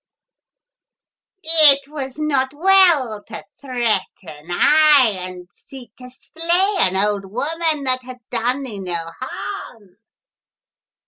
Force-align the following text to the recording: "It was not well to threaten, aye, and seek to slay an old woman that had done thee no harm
"It 1.43 1.87
was 1.87 2.17
not 2.17 2.55
well 2.55 3.23
to 3.25 3.45
threaten, 3.61 4.47
aye, 4.49 5.15
and 5.19 5.47
seek 5.53 5.95
to 5.97 6.09
slay 6.09 6.75
an 6.79 6.97
old 6.97 7.25
woman 7.31 7.83
that 7.83 7.99
had 8.01 8.17
done 8.31 8.63
thee 8.63 8.79
no 8.79 9.05
harm 9.19 9.97